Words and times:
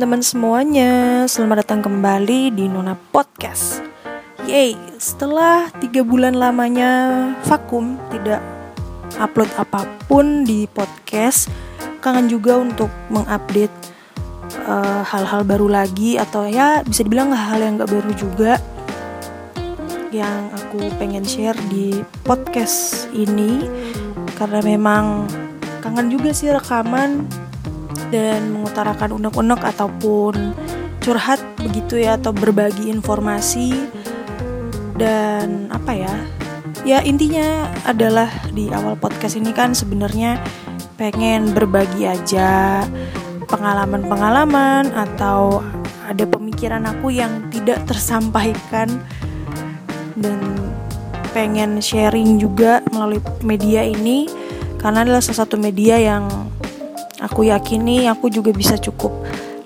teman-teman 0.00 0.24
semuanya, 0.24 0.92
selamat 1.28 1.60
datang 1.60 1.84
kembali 1.84 2.56
di 2.56 2.72
Nona 2.72 2.96
Podcast. 2.96 3.84
Yeay, 4.48 4.72
setelah 4.96 5.68
tiga 5.76 6.00
bulan 6.00 6.40
lamanya 6.40 6.88
vakum, 7.44 8.00
tidak 8.08 8.40
upload 9.20 9.52
apa 9.60 9.84
pun 10.08 10.48
di 10.48 10.64
podcast 10.72 11.52
Kangen 12.00 12.32
juga 12.32 12.56
untuk 12.56 12.88
mengupdate 13.12 13.76
uh, 14.64 15.04
hal-hal 15.04 15.44
baru 15.44 15.68
lagi 15.68 16.16
Atau 16.16 16.48
ya 16.48 16.80
bisa 16.80 17.04
dibilang 17.04 17.28
hal-hal 17.36 17.60
yang 17.60 17.76
gak 17.76 17.92
baru 17.92 18.12
juga 18.16 18.56
Yang 20.08 20.40
aku 20.64 20.80
pengen 20.96 21.28
share 21.28 21.60
di 21.68 22.00
podcast 22.24 23.04
ini. 23.12 23.68
Karena 24.40 24.64
memang 24.64 25.28
kangen 25.84 26.08
juga 26.08 26.32
sih 26.32 26.48
rekaman 26.48 27.28
dan 28.10 28.50
mengutarakan 28.50 29.16
unek-unek 29.16 29.62
ataupun 29.62 30.54
curhat 31.00 31.40
begitu 31.58 32.02
ya 32.02 32.18
atau 32.18 32.34
berbagi 32.34 32.90
informasi. 32.90 33.74
Dan 35.00 35.72
apa 35.72 35.96
ya 35.96 36.14
ya 36.84 37.00
intinya 37.00 37.70
adalah 37.88 38.28
di 38.52 38.68
awal 38.68 38.98
podcast 39.00 39.38
ini 39.40 39.54
kan 39.56 39.72
sebenarnya 39.72 40.36
pengen 41.00 41.56
berbagi 41.56 42.04
aja 42.04 42.84
pengalaman-pengalaman 43.48 44.92
atau 44.92 45.64
ada 46.04 46.26
pemikiran 46.28 46.84
aku 46.84 47.14
yang 47.14 47.48
tidak 47.48 47.80
tersampaikan. 47.88 49.00
Dan 50.20 50.60
pengen 51.32 51.78
sharing 51.80 52.36
juga 52.36 52.82
melalui 52.90 53.22
media 53.40 53.86
ini 53.86 54.28
karena 54.76 55.06
adalah 55.06 55.22
salah 55.22 55.46
satu 55.46 55.56
media 55.56 55.96
yang 55.96 56.26
Aku 57.20 57.44
yakini 57.44 58.08
aku 58.08 58.32
juga 58.32 58.50
bisa 58.52 58.80
cukup 58.80 59.12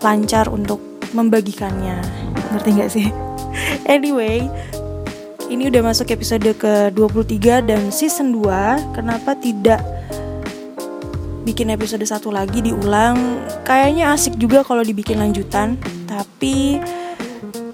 lancar 0.03 0.51
untuk 0.51 0.83
membagikannya. 1.15 2.03
Ngerti 2.51 2.71
gak 2.75 2.91
sih? 2.91 3.09
anyway, 3.95 4.43
ini 5.47 5.71
udah 5.71 5.87
masuk 5.87 6.11
episode 6.11 6.51
ke-23 6.59 7.63
dan 7.63 7.83
season 7.95 8.35
2. 8.35 8.95
Kenapa 8.99 9.39
tidak 9.39 9.81
bikin 11.47 11.71
episode 11.71 12.03
satu 12.03 12.35
lagi 12.35 12.59
diulang? 12.59 13.47
Kayaknya 13.63 14.11
asik 14.11 14.35
juga 14.35 14.67
kalau 14.67 14.83
dibikin 14.83 15.23
lanjutan, 15.23 15.79
tapi 16.11 16.83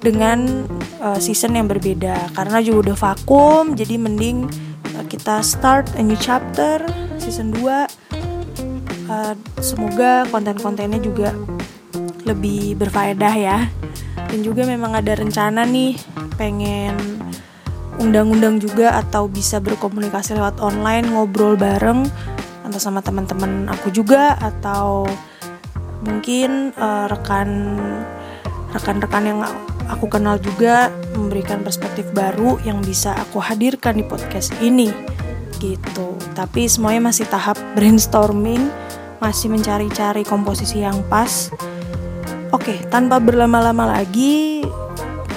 dengan 0.00 0.68
uh, 1.00 1.18
season 1.20 1.56
yang 1.56 1.68
berbeda 1.68 2.32
karena 2.32 2.58
juga 2.64 2.90
udah 2.90 2.96
vakum 2.96 3.76
jadi 3.76 4.00
mending 4.00 4.48
uh, 4.96 5.04
kita 5.04 5.44
start 5.44 5.84
a 6.00 6.02
new 6.02 6.16
chapter 6.16 6.80
season 7.20 7.52
2 7.52 7.99
uh, 9.10 9.34
semoga 9.58 10.24
konten-kontennya 10.30 11.02
juga 11.02 11.34
lebih 12.22 12.78
berfaedah 12.78 13.34
ya. 13.34 13.58
Dan 14.30 14.46
juga 14.46 14.62
memang 14.62 14.94
ada 14.94 15.18
rencana 15.18 15.66
nih 15.66 15.98
pengen 16.38 16.94
undang-undang 17.98 18.62
juga 18.62 18.94
atau 18.96 19.26
bisa 19.26 19.58
berkomunikasi 19.58 20.38
lewat 20.38 20.62
online 20.62 21.10
ngobrol 21.10 21.58
bareng 21.58 22.06
entah 22.64 22.78
sama 22.78 23.02
teman-teman 23.02 23.66
aku 23.66 23.90
juga 23.90 24.38
atau 24.38 25.04
mungkin 26.06 26.70
uh, 26.78 27.10
rekan 27.10 27.76
rekan-rekan 28.70 29.24
yang 29.26 29.40
aku 29.90 30.06
kenal 30.06 30.38
juga 30.38 30.94
memberikan 31.18 31.66
perspektif 31.66 32.06
baru 32.14 32.62
yang 32.62 32.78
bisa 32.80 33.12
aku 33.18 33.42
hadirkan 33.42 33.98
di 33.98 34.06
podcast 34.06 34.54
ini 34.62 34.88
gitu. 35.58 36.14
Tapi 36.32 36.70
semuanya 36.70 37.10
masih 37.10 37.26
tahap 37.26 37.58
brainstorming 37.74 38.70
masih 39.20 39.52
mencari-cari 39.52 40.24
komposisi 40.24 40.82
yang 40.82 41.04
pas. 41.06 41.52
Oke, 42.50 42.80
tanpa 42.90 43.22
berlama-lama 43.22 44.00
lagi, 44.00 44.64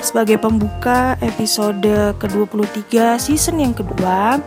sebagai 0.01 0.41
pembuka 0.41 1.19
episode 1.21 2.16
ke-23 2.17 3.19
season 3.21 3.61
yang 3.61 3.75
kedua, 3.75 4.41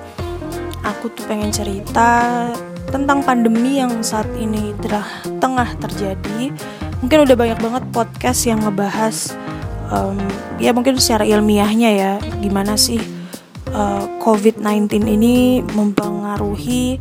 aku 0.83 1.13
tuh 1.15 1.25
pengen 1.31 1.55
cerita 1.55 2.51
tentang 2.91 3.23
pandemi 3.23 3.79
yang 3.79 4.03
saat 4.03 4.27
ini 4.35 4.75
telah 4.83 5.07
tengah 5.39 5.69
terjadi. 5.79 6.51
Mungkin 7.05 7.29
udah 7.29 7.37
banyak 7.39 7.59
banget 7.61 7.85
podcast 7.93 8.49
yang 8.49 8.65
ngebahas 8.65 9.37
um, 9.91 10.19
ya 10.59 10.73
mungkin 10.73 10.99
secara 10.99 11.27
ilmiahnya 11.27 11.91
ya 11.93 12.13
gimana 12.41 12.75
sih 12.75 12.99
uh, 13.71 14.05
COVID-19 14.23 15.07
ini 15.07 15.63
mempengaruhi 15.63 16.99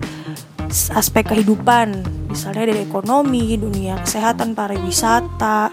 aspek 0.93 1.31
kehidupan 1.31 2.03
misalnya 2.35 2.67
dari 2.67 2.83
ekonomi, 2.83 3.55
dunia 3.55 3.95
kesehatan, 4.03 4.59
pariwisata, 4.59 5.71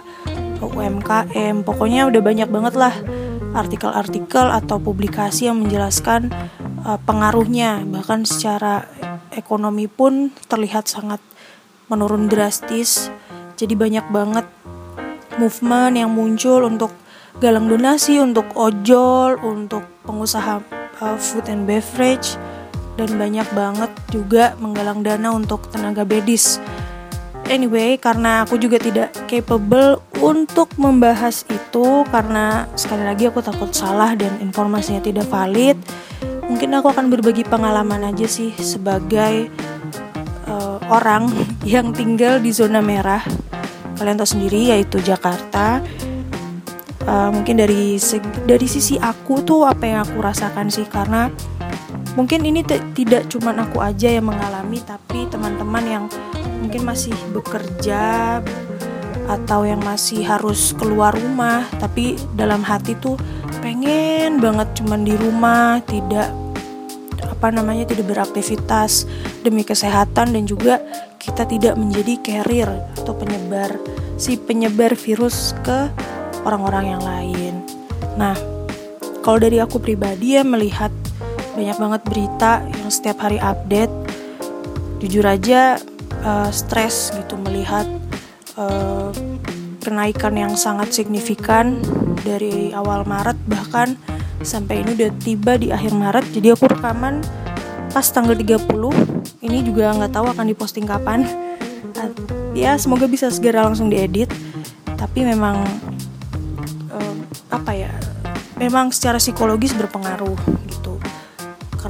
UMKM, 0.62 1.66
pokoknya 1.66 2.06
udah 2.06 2.22
banyak 2.22 2.46
banget 2.46 2.74
lah 2.78 2.94
artikel-artikel 3.52 4.46
atau 4.46 4.78
publikasi 4.78 5.50
yang 5.50 5.58
menjelaskan 5.58 6.30
uh, 6.86 7.02
pengaruhnya. 7.02 7.82
Bahkan 7.82 8.30
secara 8.30 8.86
ekonomi 9.34 9.90
pun 9.90 10.30
terlihat 10.46 10.86
sangat 10.86 11.18
menurun 11.90 12.30
drastis. 12.30 13.10
Jadi 13.58 13.74
banyak 13.74 14.06
banget 14.14 14.46
movement 15.36 15.98
yang 15.98 16.14
muncul 16.14 16.62
untuk 16.62 16.94
galang 17.42 17.66
donasi 17.66 18.22
untuk 18.22 18.46
ojol 18.54 19.34
untuk 19.42 19.82
pengusaha 20.06 20.62
uh, 21.02 21.16
food 21.18 21.50
and 21.50 21.66
beverage 21.66 22.38
dan 23.02 23.18
banyak 23.18 23.48
banget 23.50 23.90
juga 24.14 24.54
menggalang 24.62 25.02
dana 25.02 25.34
untuk 25.34 25.66
tenaga 25.74 26.06
medis. 26.06 26.62
Anyway, 27.50 27.98
karena 27.98 28.46
aku 28.46 28.54
juga 28.54 28.78
tidak 28.78 29.10
capable 29.26 29.98
untuk 30.22 30.70
membahas 30.78 31.42
itu 31.50 32.06
karena 32.08 32.70
sekali 32.78 33.02
lagi 33.02 33.26
aku 33.26 33.42
takut 33.42 33.74
salah 33.74 34.14
dan 34.14 34.30
informasinya 34.38 35.02
tidak 35.02 35.26
valid. 35.26 35.74
Mungkin 36.46 36.70
aku 36.78 36.94
akan 36.94 37.10
berbagi 37.10 37.42
pengalaman 37.42 38.06
aja 38.06 38.30
sih 38.30 38.54
sebagai 38.54 39.50
uh, 40.46 40.78
orang 40.86 41.28
yang 41.66 41.90
tinggal 41.90 42.38
di 42.38 42.54
zona 42.54 42.78
merah. 42.78 43.20
Kalian 43.98 44.16
tahu 44.22 44.38
sendiri 44.38 44.72
yaitu 44.72 45.02
Jakarta. 45.02 45.82
Uh, 47.02 47.34
mungkin 47.34 47.58
dari 47.58 47.98
dari 48.46 48.66
sisi 48.70 48.94
aku 48.94 49.42
tuh 49.42 49.66
apa 49.66 49.82
yang 49.90 50.06
aku 50.06 50.22
rasakan 50.22 50.70
sih 50.70 50.86
karena 50.86 51.34
mungkin 52.14 52.44
ini 52.44 52.60
tidak 52.92 53.28
cuma 53.32 53.56
aku 53.56 53.80
aja 53.80 54.12
yang 54.12 54.28
mengalami 54.28 54.80
tapi 54.84 55.24
teman-teman 55.32 55.84
yang 55.84 56.04
mungkin 56.60 56.84
masih 56.84 57.14
bekerja 57.32 58.38
atau 59.30 59.64
yang 59.64 59.80
masih 59.80 60.20
harus 60.26 60.76
keluar 60.76 61.14
rumah 61.14 61.64
tapi 61.80 62.20
dalam 62.36 62.60
hati 62.60 62.98
tuh 63.00 63.16
pengen 63.64 64.42
banget 64.42 64.68
cuman 64.82 65.06
di 65.06 65.14
rumah 65.16 65.80
tidak 65.88 66.28
apa 67.42 67.48
namanya 67.50 67.88
tidak 67.88 68.06
beraktivitas 68.12 69.08
demi 69.42 69.66
kesehatan 69.66 70.30
dan 70.30 70.44
juga 70.46 70.78
kita 71.18 71.46
tidak 71.46 71.74
menjadi 71.74 72.14
carrier 72.22 72.70
atau 72.98 73.14
penyebar 73.14 73.78
si 74.14 74.38
penyebar 74.38 74.94
virus 74.94 75.50
ke 75.66 75.90
orang-orang 76.46 76.94
yang 76.94 77.02
lain. 77.02 77.54
Nah, 78.14 78.38
kalau 79.22 79.38
dari 79.42 79.58
aku 79.58 79.78
pribadi 79.78 80.38
ya 80.38 80.46
melihat 80.46 80.90
banyak 81.52 81.76
banget 81.76 82.00
berita 82.08 82.52
yang 82.64 82.88
setiap 82.88 83.24
hari 83.24 83.36
update. 83.36 83.92
Jujur 85.04 85.24
aja 85.26 85.76
uh, 86.24 86.50
stres 86.54 87.12
gitu 87.12 87.36
melihat 87.42 87.84
uh, 88.56 89.10
kenaikan 89.82 90.38
yang 90.38 90.54
sangat 90.54 90.94
signifikan 90.94 91.82
dari 92.22 92.70
awal 92.70 93.02
Maret 93.02 93.36
bahkan 93.50 93.98
sampai 94.42 94.82
ini 94.82 94.94
udah 94.94 95.10
tiba 95.20 95.58
di 95.58 95.74
akhir 95.74 95.92
Maret. 95.92 96.26
Jadi 96.32 96.54
aku 96.54 96.70
rekaman 96.70 97.20
pas 97.92 98.06
tanggal 98.08 98.32
30 98.32 98.64
ini 99.44 99.58
juga 99.66 99.92
nggak 99.92 100.12
tahu 100.14 100.26
akan 100.32 100.46
diposting 100.48 100.86
kapan. 100.86 101.26
Ya 102.56 102.78
semoga 102.78 103.04
bisa 103.10 103.28
segera 103.28 103.66
langsung 103.66 103.90
diedit. 103.90 104.30
Tapi 104.96 105.26
memang 105.26 105.66
uh, 106.94 107.14
apa 107.50 107.74
ya 107.74 107.90
memang 108.54 108.94
secara 108.94 109.18
psikologis 109.18 109.74
berpengaruh 109.74 110.61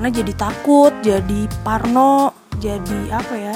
karena 0.03 0.19
jadi 0.19 0.35
takut 0.35 0.91
jadi 0.99 1.47
parno 1.63 2.35
jadi 2.59 3.15
apa 3.15 3.35
ya 3.39 3.55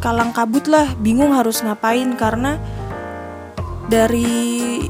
kalang 0.00 0.32
kabut 0.32 0.64
lah 0.64 0.96
bingung 0.96 1.36
harus 1.36 1.60
ngapain. 1.60 2.16
Karena 2.16 2.56
dari 3.92 4.80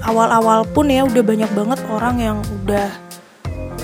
awal-awal 0.00 0.64
pun 0.72 0.88
ya 0.88 1.04
udah 1.04 1.20
banyak 1.20 1.52
banget 1.52 1.80
orang 1.92 2.16
yang 2.16 2.38
udah 2.64 2.88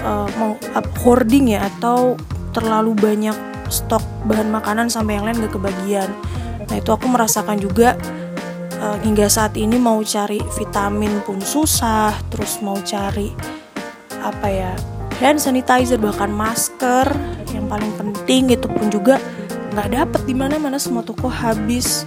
uh, 0.00 0.28
mau 0.40 0.56
hoarding 1.04 1.52
ya 1.52 1.68
atau 1.68 2.16
terlalu 2.56 2.96
banyak 2.96 3.36
stok 3.68 4.00
bahan 4.24 4.48
makanan 4.48 4.88
sampai 4.88 5.20
yang 5.20 5.28
lain 5.28 5.44
gak 5.44 5.52
kebagian. 5.52 6.08
Nah 6.64 6.80
itu 6.80 6.96
aku 6.96 7.12
merasakan 7.12 7.60
juga 7.60 7.92
uh, 8.80 8.96
hingga 9.04 9.28
saat 9.28 9.52
ini 9.60 9.76
mau 9.76 10.00
cari 10.00 10.40
vitamin 10.56 11.20
pun 11.28 11.44
susah 11.44 12.16
terus 12.32 12.64
mau 12.64 12.80
cari 12.80 13.36
apa 14.24 14.48
ya 14.48 14.72
hand 15.20 15.42
sanitizer 15.42 15.98
bahkan 16.00 16.32
masker 16.32 17.08
yang 17.52 17.68
paling 17.68 17.92
penting 17.98 18.52
itu 18.54 18.66
pun 18.70 18.88
juga 18.88 19.20
nggak 19.72 19.88
dapet 19.88 20.22
di 20.28 20.34
mana 20.36 20.60
mana 20.60 20.76
semua 20.76 21.00
toko 21.04 21.28
habis. 21.28 22.04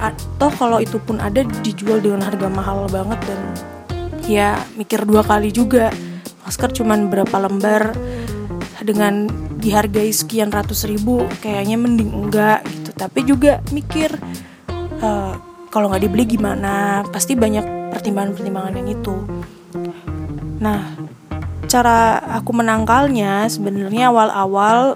Atau 0.00 0.52
kalau 0.60 0.82
itu 0.82 1.00
pun 1.00 1.16
ada 1.22 1.46
dijual 1.64 2.02
dengan 2.02 2.26
harga 2.28 2.48
mahal 2.50 2.84
banget 2.90 3.20
dan 3.24 3.40
ya 4.28 4.58
mikir 4.76 5.04
dua 5.04 5.24
kali 5.24 5.48
juga. 5.52 5.92
Masker 6.44 6.76
cuman 6.76 7.08
berapa 7.08 7.36
lembar 7.40 7.96
dengan 8.84 9.24
dihargai 9.56 10.12
sekian 10.12 10.52
ratus 10.52 10.84
ribu 10.84 11.24
kayaknya 11.40 11.80
mending 11.80 12.12
enggak 12.12 12.60
gitu. 12.68 12.90
Tapi 12.92 13.20
juga 13.24 13.64
mikir 13.72 14.12
uh, 15.00 15.40
kalau 15.72 15.88
nggak 15.88 16.04
dibeli 16.04 16.36
gimana? 16.36 17.00
Pasti 17.08 17.32
banyak 17.32 17.92
pertimbangan-pertimbangan 17.96 18.74
yang 18.84 18.88
itu. 18.92 19.14
Nah 20.60 21.03
cara 21.74 22.22
aku 22.38 22.54
menangkalnya 22.54 23.50
sebenarnya 23.50 24.14
awal-awal 24.14 24.94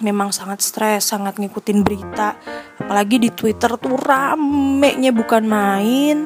memang 0.00 0.32
sangat 0.32 0.64
stres 0.64 1.12
sangat 1.12 1.36
ngikutin 1.36 1.84
berita. 1.84 2.32
Apalagi 2.80 3.20
di 3.20 3.28
Twitter 3.28 3.76
tuh 3.76 4.00
ramenya 4.00 5.12
bukan 5.12 5.44
main. 5.44 6.24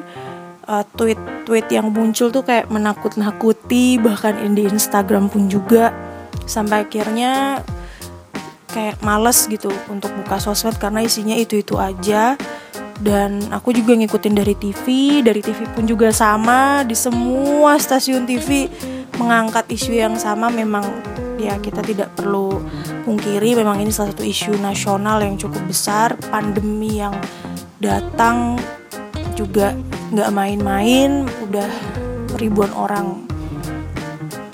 Uh, 0.67 0.83
tweet-tweet 0.99 1.71
yang 1.71 1.95
muncul 1.95 2.27
tuh 2.27 2.43
kayak 2.43 2.67
menakut-nakuti 2.67 3.99
bahkan 3.99 4.39
di 4.55 4.67
Instagram 4.71 5.27
pun 5.27 5.51
juga. 5.51 5.91
Sampai 6.47 6.87
akhirnya 6.87 7.59
kayak 8.71 9.03
males 9.03 9.51
gitu 9.51 9.67
untuk 9.91 10.15
buka 10.23 10.39
sosmed 10.39 10.79
karena 10.79 11.03
isinya 11.03 11.35
itu-itu 11.35 11.75
aja. 11.75 12.39
Dan 12.97 13.43
aku 13.51 13.75
juga 13.75 13.93
ngikutin 13.93 14.33
dari 14.33 14.55
TV 14.57 14.85
dari 15.21 15.43
TV 15.43 15.69
pun 15.75 15.83
juga 15.83 16.09
sama 16.09 16.81
di 16.87 16.97
semua 16.97 17.77
stasiun 17.77 18.25
TV 18.25 18.71
mengangkat 19.15 19.63
isu 19.71 19.95
yang 19.95 20.19
sama 20.19 20.51
memang 20.51 20.83
ya 21.39 21.55
kita 21.63 21.79
tidak 21.85 22.11
perlu 22.17 22.59
pungkiri 23.07 23.55
memang 23.55 23.79
ini 23.79 23.93
salah 23.93 24.11
satu 24.11 24.27
isu 24.27 24.59
nasional 24.59 25.23
yang 25.23 25.39
cukup 25.39 25.63
besar 25.69 26.19
pandemi 26.27 26.99
yang 26.99 27.15
datang 27.79 28.59
juga 29.37 29.71
nggak 30.11 30.33
main-main 30.33 31.29
udah 31.45 31.69
ribuan 32.41 32.73
orang 32.73 33.27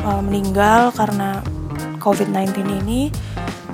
uh, 0.03 0.21
meninggal 0.21 0.91
karena 0.93 1.39
COVID-19 2.03 2.83
ini. 2.83 3.07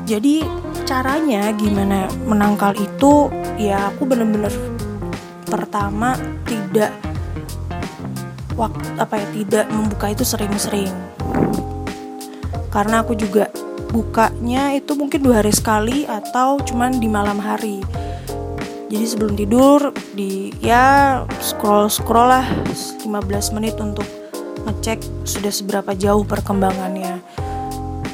Jadi 0.05 0.45
caranya 0.85 1.53
gimana 1.53 2.09
menangkal 2.25 2.73
itu 2.77 3.29
ya 3.57 3.93
aku 3.93 4.09
bener-bener 4.09 4.53
pertama 5.45 6.17
tidak 6.45 6.93
waktu 8.59 8.87
apa 8.99 9.15
ya 9.15 9.27
tidak 9.31 9.65
membuka 9.71 10.11
itu 10.11 10.27
sering-sering. 10.27 10.91
Karena 12.69 13.01
aku 13.01 13.15
juga 13.15 13.47
bukanya 13.89 14.75
itu 14.75 14.93
mungkin 14.93 15.23
dua 15.23 15.41
hari 15.41 15.55
sekali 15.55 16.03
atau 16.03 16.59
cuman 16.59 16.99
di 16.99 17.07
malam 17.07 17.39
hari. 17.39 17.79
Jadi 18.89 19.05
sebelum 19.05 19.33
tidur 19.39 19.95
di 20.13 20.51
ya 20.59 21.23
scroll 21.39 21.87
scroll 21.87 22.29
lah 22.29 22.45
15 23.05 23.55
menit 23.55 23.77
untuk 23.79 24.05
ngecek 24.67 24.99
sudah 25.23 25.53
seberapa 25.53 25.95
jauh 25.95 26.27
perkembangannya. 26.27 27.21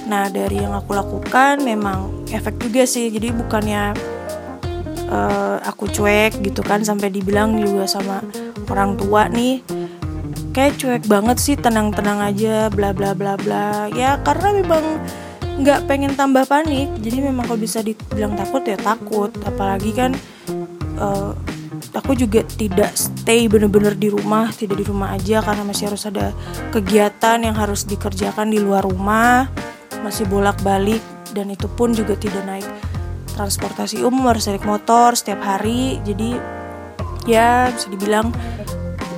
Nah 0.05 0.29
dari 0.29 0.61
yang 0.61 0.77
aku 0.77 0.93
lakukan 0.93 1.63
memang 1.63 2.27
efek 2.29 2.59
juga 2.61 2.83
sih. 2.85 3.07
Jadi 3.07 3.31
bukannya 3.33 3.95
uh, 5.09 5.57
aku 5.63 5.89
cuek 5.89 6.43
gitu 6.43 6.61
kan 6.61 6.83
Sampai 6.83 7.09
dibilang 7.09 7.55
juga 7.55 7.87
sama 7.89 8.21
orang 8.69 8.99
tua 8.99 9.31
nih 9.31 9.63
Kayak 10.55 10.79
cuek 10.79 11.03
banget 11.11 11.37
sih 11.43 11.59
tenang-tenang 11.59 12.23
aja 12.23 12.71
bla 12.71 12.95
bla 12.95 13.11
bla 13.11 13.35
bla. 13.35 13.91
Ya 13.91 14.15
karena 14.23 14.55
memang 14.55 15.03
nggak 15.59 15.83
pengen 15.83 16.15
tambah 16.15 16.47
panik. 16.47 16.95
Jadi 17.03 17.27
memang 17.27 17.43
kalau 17.43 17.59
bisa 17.59 17.83
dibilang 17.83 18.39
takut 18.39 18.63
ya 18.63 18.79
takut. 18.79 19.35
Apalagi 19.43 19.91
kan 19.91 20.15
uh, 20.95 21.35
aku 21.91 22.15
juga 22.15 22.47
tidak 22.55 22.95
stay 22.95 23.51
bener-bener 23.51 23.99
di 23.99 24.07
rumah 24.07 24.47
tidak 24.55 24.79
di 24.79 24.85
rumah 24.87 25.11
aja 25.11 25.43
karena 25.43 25.67
masih 25.67 25.91
harus 25.91 26.07
ada 26.07 26.31
kegiatan 26.71 27.43
yang 27.43 27.55
harus 27.59 27.83
dikerjakan 27.83 28.47
di 28.47 28.63
luar 28.63 28.87
rumah. 28.87 29.51
Masih 30.07 30.23
bolak-balik 30.23 31.03
dan 31.35 31.51
itu 31.51 31.67
pun 31.67 31.91
juga 31.91 32.15
tidak 32.15 32.47
naik 32.47 32.67
transportasi 33.35 33.99
umum 34.07 34.31
harus 34.31 34.47
naik 34.47 34.63
motor 34.63 35.19
setiap 35.19 35.43
hari. 35.43 35.99
Jadi 36.07 36.39
ya 37.27 37.67
bisa 37.75 37.91
dibilang 37.91 38.31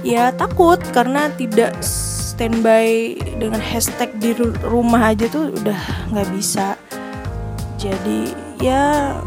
ya 0.08 0.32
takut 0.32 0.80
karena 0.96 1.28
tidak 1.36 1.76
standby 1.84 3.20
dengan 3.36 3.60
hashtag 3.60 4.08
di 4.24 4.32
rumah 4.64 5.12
aja 5.12 5.28
tuh 5.28 5.52
udah 5.52 6.08
nggak 6.16 6.30
bisa. 6.32 6.80
Jadi 7.76 8.32
ya 8.64 9.20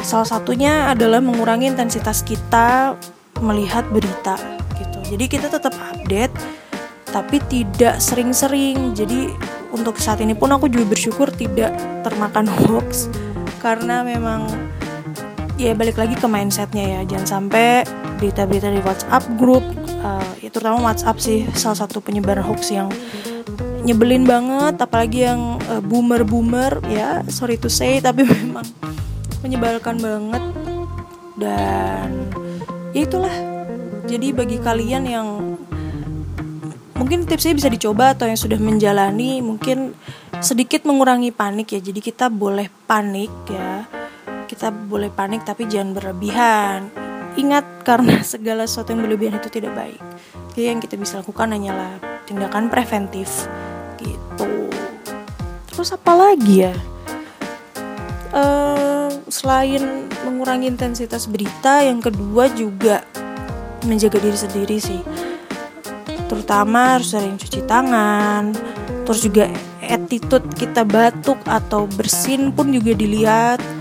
salah 0.00 0.24
satunya 0.24 0.88
adalah 0.88 1.20
mengurangi 1.20 1.68
intensitas 1.68 2.24
kita 2.24 2.96
melihat 3.44 3.84
berita 3.92 4.40
gitu. 4.80 4.98
Jadi 5.12 5.24
kita 5.28 5.52
tetap 5.52 5.76
update 5.76 6.32
tapi 7.12 7.36
tidak 7.52 8.00
sering-sering. 8.00 8.96
Jadi 8.96 9.28
untuk 9.76 10.00
saat 10.00 10.24
ini 10.24 10.32
pun 10.32 10.56
aku 10.56 10.72
juga 10.72 10.96
bersyukur 10.96 11.28
tidak 11.36 11.76
termakan 12.00 12.48
hoax 12.64 13.12
karena 13.60 14.00
memang 14.00 14.48
ya 15.54 15.72
balik 15.74 15.98
lagi 15.98 16.14
ke 16.18 16.26
mindsetnya 16.26 16.84
ya. 16.84 17.00
Jangan 17.06 17.26
sampai 17.40 17.86
berita-berita 18.18 18.70
di 18.70 18.80
WhatsApp 18.82 19.24
grup 19.38 19.62
uh, 20.02 20.32
ya 20.42 20.48
terutama 20.50 20.90
WhatsApp 20.90 21.18
sih 21.22 21.46
salah 21.54 21.78
satu 21.86 21.98
penyebar 22.02 22.38
hoax 22.42 22.70
yang 22.70 22.90
nyebelin 23.84 24.24
banget 24.24 24.80
apalagi 24.80 25.28
yang 25.28 25.60
uh, 25.68 25.82
boomer-boomer 25.84 26.80
ya 26.88 27.20
sorry 27.28 27.60
to 27.60 27.68
say 27.68 28.00
tapi 28.00 28.24
memang 28.30 28.66
menyebalkan 29.44 29.98
banget. 30.00 30.42
Dan 31.34 32.30
ya 32.94 33.00
itulah. 33.02 33.34
Jadi 34.04 34.36
bagi 34.36 34.60
kalian 34.60 35.04
yang 35.08 35.28
mungkin 36.94 37.24
tipsnya 37.24 37.56
bisa 37.56 37.68
dicoba 37.72 38.14
atau 38.14 38.28
yang 38.28 38.38
sudah 38.38 38.60
menjalani 38.60 39.40
mungkin 39.40 39.96
sedikit 40.44 40.84
mengurangi 40.84 41.32
panik 41.32 41.72
ya. 41.74 41.80
Jadi 41.80 42.00
kita 42.04 42.28
boleh 42.28 42.68
panik 42.86 43.32
ya 43.48 44.03
kita 44.54 44.70
boleh 44.70 45.10
panik 45.10 45.42
tapi 45.42 45.66
jangan 45.66 45.98
berlebihan. 45.98 46.86
Ingat 47.34 47.82
karena 47.82 48.22
segala 48.32 48.70
sesuatu 48.70 48.94
yang 48.94 49.02
berlebihan 49.02 49.42
itu 49.42 49.50
tidak 49.50 49.74
baik. 49.74 49.98
Jadi 50.54 50.70
yang 50.70 50.78
kita 50.78 50.94
bisa 50.94 51.18
lakukan 51.18 51.50
hanyalah 51.50 51.98
tindakan 52.30 52.70
preventif 52.70 53.50
gitu. 53.98 54.70
Terus 55.74 55.90
apa 55.90 56.12
lagi 56.14 56.70
ya? 56.70 56.74
Uh, 58.30 59.10
selain 59.26 60.06
mengurangi 60.22 60.70
intensitas 60.70 61.26
berita 61.26 61.82
yang 61.82 61.98
kedua 61.98 62.46
juga 62.54 63.02
menjaga 63.82 64.22
diri 64.22 64.38
sendiri 64.38 64.76
sih. 64.78 65.02
Terutama 66.30 66.98
harus 66.98 67.10
sering 67.10 67.34
cuci 67.34 67.66
tangan. 67.66 68.54
Terus 69.04 69.20
juga 69.26 69.50
attitude 69.82 70.46
kita 70.54 70.86
batuk 70.86 71.42
atau 71.44 71.90
bersin 71.90 72.54
pun 72.54 72.70
juga 72.72 72.96
dilihat 72.96 73.73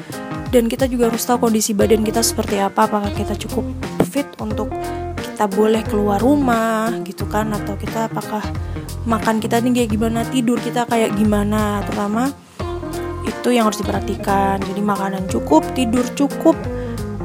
dan 0.54 0.70
kita 0.70 0.86
juga 0.86 1.10
harus 1.10 1.26
tahu 1.26 1.50
kondisi 1.50 1.74
badan 1.74 2.06
kita 2.06 2.22
seperti 2.22 2.62
apa. 2.62 2.86
Apakah 2.86 3.10
kita 3.18 3.34
cukup 3.34 3.66
fit 4.06 4.30
untuk 4.38 4.70
kita 5.18 5.50
boleh 5.50 5.82
keluar 5.82 6.22
rumah 6.22 6.94
gitu 7.02 7.26
kan? 7.26 7.50
Atau 7.58 7.74
kita 7.74 8.06
apakah 8.06 8.46
makan 9.10 9.42
kita 9.42 9.58
nih 9.58 9.82
kayak 9.82 9.90
gimana 9.98 10.22
tidur 10.30 10.62
kita 10.62 10.86
kayak 10.86 11.18
gimana? 11.18 11.82
Terutama 11.90 12.30
itu 13.26 13.50
yang 13.50 13.66
harus 13.66 13.82
diperhatikan. 13.82 14.62
Jadi 14.62 14.82
makanan 14.86 15.26
cukup 15.26 15.66
tidur 15.74 16.06
cukup 16.14 16.54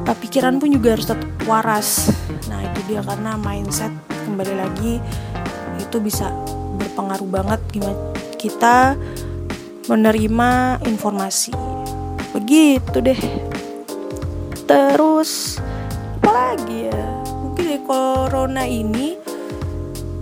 pikiran 0.09 0.57
pun 0.57 0.73
juga 0.73 0.97
harus 0.97 1.05
tetap 1.05 1.29
waras. 1.45 2.09
Nah 2.49 2.65
itu 2.65 2.81
dia 2.89 3.05
karena 3.05 3.37
mindset 3.37 3.93
kembali 4.25 4.55
lagi 4.57 5.05
itu 5.77 5.97
bisa 6.01 6.33
berpengaruh 6.81 7.29
banget 7.29 7.61
gimana 7.77 7.97
kita 8.41 8.97
menerima 9.89 10.81
informasi 10.89 11.78
begitu 12.39 13.03
deh. 13.03 13.21
Terus 14.63 15.59
apa 16.23 16.55
lagi 16.55 16.87
ya? 16.87 17.07
Mungkin 17.27 17.65
di 17.67 17.79
corona 17.83 18.63
ini 18.63 19.19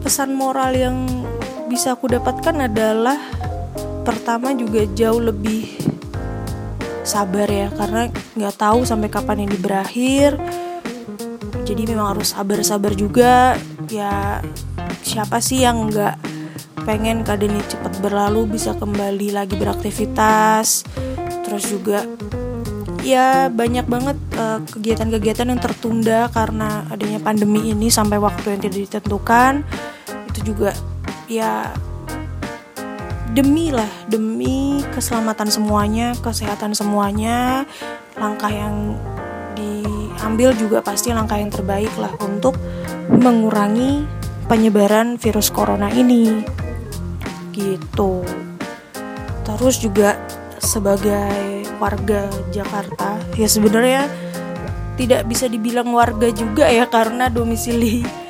pesan 0.01 0.33
moral 0.33 0.73
yang 0.73 0.97
bisa 1.69 1.93
aku 1.93 2.09
dapatkan 2.09 2.73
adalah 2.73 3.21
pertama 4.07 4.57
juga 4.57 4.89
jauh 4.97 5.21
lebih 5.21 5.77
sabar 7.05 7.51
ya 7.51 7.69
karena 7.75 8.09
nggak 8.33 8.57
tahu 8.57 8.89
sampai 8.89 9.13
kapan 9.13 9.45
ini 9.45 9.57
berakhir. 9.61 10.41
Jadi 11.67 11.83
memang 11.85 12.17
harus 12.17 12.33
sabar-sabar 12.33 12.97
juga. 12.97 13.61
Ya 13.93 14.41
siapa 15.05 15.45
sih 15.45 15.67
yang 15.69 15.93
nggak 15.93 16.17
pengen 16.89 17.27
keadaan 17.27 17.59
ini 17.59 17.63
cepat 17.67 17.99
berlalu 17.99 18.57
bisa 18.57 18.73
kembali 18.79 19.35
lagi 19.35 19.59
beraktivitas 19.59 20.87
terus 21.47 21.71
juga 21.71 22.03
ya 23.07 23.47
banyak 23.47 23.87
banget 23.87 24.19
eh, 24.35 24.59
kegiatan-kegiatan 24.67 25.47
yang 25.47 25.63
tertunda 25.63 26.27
karena 26.35 26.83
adanya 26.91 27.23
pandemi 27.23 27.71
ini 27.71 27.87
sampai 27.87 28.19
waktu 28.19 28.59
yang 28.59 28.61
tidak 28.67 28.79
ditentukan. 28.91 29.63
Itu 30.35 30.53
juga 30.53 30.75
ya 31.31 31.71
demi 33.31 33.71
lah 33.71 33.89
demi 34.11 34.83
keselamatan 34.91 35.47
semuanya 35.47 36.19
kesehatan 36.19 36.75
semuanya. 36.75 37.63
Langkah 38.19 38.51
yang 38.51 38.99
di 39.55 39.87
sambil 40.19 40.51
juga 40.59 40.83
pasti 40.83 41.15
langkah 41.15 41.39
yang 41.39 41.55
terbaik 41.55 41.95
lah 41.95 42.11
untuk 42.27 42.59
mengurangi 43.07 44.03
penyebaran 44.51 45.15
virus 45.15 45.55
corona 45.55 45.95
ini. 45.95 46.43
Gitu. 47.55 48.27
Terus 49.47 49.79
juga 49.79 50.16
sebagai 50.77 51.65
warga 51.81 52.29
Jakarta 52.53 53.17
ya 53.33 53.49
sebenarnya 53.49 54.05
tidak 54.97 55.29
bisa 55.29 55.49
dibilang 55.49 55.93
warga 55.93 56.33
juga 56.33 56.67
ya 56.69 56.89
karena 56.89 57.29
domisili. 57.31 58.03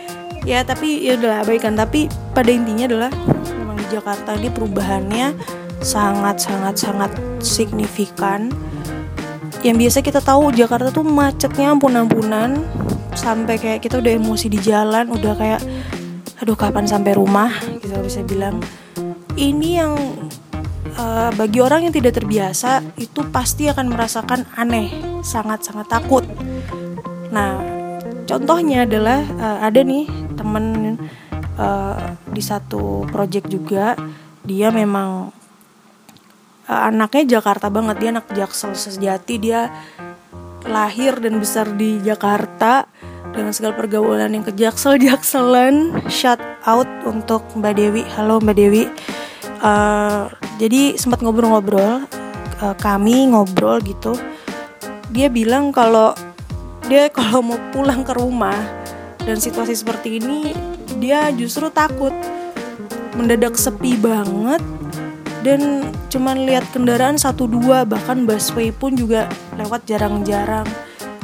Ya 0.46 0.62
tapi 0.62 1.02
ya 1.02 1.18
udah 1.18 1.42
abaikan. 1.42 1.74
Tapi 1.74 2.06
pada 2.30 2.54
intinya 2.54 2.86
adalah 2.86 3.10
memang 3.50 3.82
di 3.82 3.86
Jakarta 3.90 4.38
ini 4.38 4.46
perubahannya 4.46 5.34
sangat 5.82 6.38
sangat 6.38 6.78
sangat 6.78 7.10
signifikan. 7.42 8.54
Yang 9.66 9.76
biasa 9.82 9.98
kita 10.06 10.22
tahu 10.22 10.54
Jakarta 10.54 10.94
tuh 10.94 11.02
macetnya 11.02 11.74
ampun-ampunan 11.74 12.62
sampai 13.18 13.58
kayak 13.58 13.90
kita 13.90 13.98
udah 13.98 14.12
emosi 14.14 14.46
di 14.46 14.62
jalan 14.62 15.10
udah 15.10 15.34
kayak 15.34 15.58
aduh 16.38 16.54
kapan 16.54 16.86
sampai 16.86 17.18
rumah? 17.18 17.50
Gitu 17.82 17.98
bisa 18.06 18.22
bilang. 18.22 18.62
Ini 19.34 19.82
yang 19.82 19.98
uh, 20.98 21.30
bagi 21.36 21.60
orang 21.60 21.88
yang 21.88 21.94
tidak 21.94 22.18
terbiasa 22.18 22.82
itu 22.96 23.24
pasti 23.30 23.68
akan 23.68 23.92
merasakan 23.92 24.48
aneh 24.56 24.90
sangat 25.22 25.64
sangat 25.64 25.86
takut. 25.88 26.24
Nah 27.30 27.60
contohnya 28.26 28.84
adalah 28.88 29.22
uh, 29.38 29.58
ada 29.62 29.80
nih 29.84 30.08
temen 30.34 30.96
uh, 31.60 32.16
di 32.26 32.42
satu 32.42 33.06
project 33.08 33.48
juga 33.52 33.94
dia 34.42 34.72
memang 34.72 35.30
uh, 36.68 36.82
anaknya 36.88 37.38
Jakarta 37.38 37.70
banget 37.70 37.96
dia 38.02 38.10
anak 38.12 38.26
Jaksel 38.34 38.74
sejati 38.74 39.34
dia 39.38 39.70
lahir 40.66 41.22
dan 41.22 41.38
besar 41.38 41.70
di 41.78 42.02
Jakarta 42.02 42.90
dengan 43.30 43.52
segala 43.54 43.76
pergaulan 43.78 44.32
yang 44.32 44.42
kejaksel 44.42 44.98
jakselan 44.98 45.94
shout 46.10 46.40
out 46.66 46.88
untuk 47.06 47.44
Mbak 47.54 47.74
Dewi. 47.76 48.02
Halo 48.16 48.42
Mbak 48.42 48.56
Dewi. 48.56 48.90
Uh, 49.62 50.26
jadi 50.56 50.96
sempat 50.96 51.20
ngobrol-ngobrol 51.20 52.08
uh, 52.60 52.76
kami 52.80 53.28
ngobrol 53.28 53.80
gitu. 53.84 54.16
Dia 55.12 55.28
bilang 55.28 55.70
kalau 55.72 56.16
dia 56.88 57.08
kalau 57.16 57.44
mau 57.44 57.60
pulang 57.72 58.02
ke 58.02 58.12
rumah 58.16 58.56
dan 59.24 59.36
situasi 59.36 59.76
seperti 59.76 60.20
ini 60.20 60.52
dia 60.96 61.28
justru 61.32 61.68
takut. 61.68 62.12
Mendadak 63.16 63.56
sepi 63.56 63.96
banget 63.96 64.60
dan 65.40 65.88
cuman 66.12 66.44
lihat 66.44 66.68
kendaraan 66.68 67.16
satu 67.16 67.48
dua 67.48 67.88
bahkan 67.88 68.28
busway 68.28 68.68
pun 68.68 68.92
juga 68.92 69.24
lewat 69.56 69.88
jarang-jarang. 69.88 70.68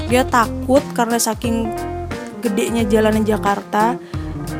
Dia 0.08 0.24
takut 0.24 0.80
karena 0.96 1.20
saking 1.20 1.68
gedenya 2.40 2.88
jalan 2.88 3.24
Jakarta 3.24 4.00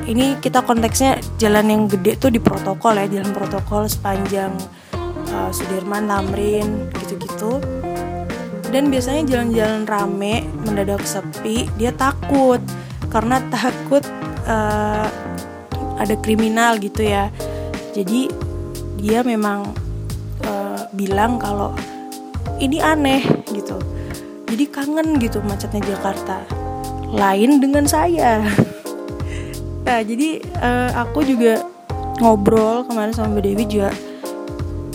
ini 0.06 0.34
kita 0.42 0.66
konteksnya 0.66 1.18
jalan 1.38 1.70
yang 1.70 1.82
gede 1.86 2.18
tuh 2.18 2.30
di 2.34 2.42
protokol 2.42 2.98
ya 2.98 3.06
jalan 3.06 3.30
protokol 3.30 3.86
sepanjang 3.86 4.50
uh, 5.30 5.50
Sudirman 5.54 6.10
Tamrin 6.10 6.90
gitu-gitu. 7.02 7.62
Dan 8.72 8.88
biasanya 8.88 9.28
jalan-jalan 9.28 9.84
rame 9.84 10.48
mendadak 10.64 11.04
sepi 11.04 11.68
dia 11.76 11.92
takut. 11.94 12.58
Karena 13.12 13.38
takut 13.54 14.02
uh, 14.48 15.06
ada 16.00 16.14
kriminal 16.18 16.80
gitu 16.80 17.04
ya. 17.04 17.28
Jadi 17.92 18.32
dia 18.98 19.20
memang 19.22 19.70
uh, 20.48 20.88
bilang 20.96 21.36
kalau 21.38 21.76
ini 22.58 22.80
aneh 22.80 23.22
gitu. 23.52 23.78
Jadi 24.48 24.64
kangen 24.68 25.20
gitu 25.20 25.38
macetnya 25.44 25.94
Jakarta. 25.96 26.44
Lain 27.12 27.60
dengan 27.60 27.84
saya 27.84 28.40
nah 29.82 29.98
jadi 30.00 30.42
uh, 30.62 30.90
aku 31.06 31.26
juga 31.26 31.66
ngobrol 32.22 32.86
kemarin 32.86 33.12
sama 33.14 33.38
Mbak 33.38 33.42
Dewi 33.42 33.64
juga 33.66 33.90